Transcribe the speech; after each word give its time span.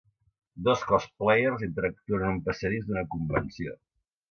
Dos 0.67 0.79
cosplayers 0.91 1.67
interactuen 1.67 2.25
en 2.25 2.33
un 2.39 2.41
passadís 2.49 2.89
d'una 2.91 3.07
convenció. 3.15 3.79